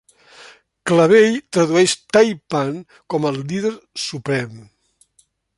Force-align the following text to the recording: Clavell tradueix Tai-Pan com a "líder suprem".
Clavell 0.91 1.37
tradueix 1.57 1.93
Tai-Pan 2.17 2.73
com 3.15 3.31
a 3.31 3.35
"líder 3.39 3.77
suprem". 4.09 4.61